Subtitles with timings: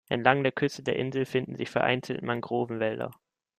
[0.09, 3.11] Entlang der Küste der Insel finden sich vereinzelt Mangrovenwälder.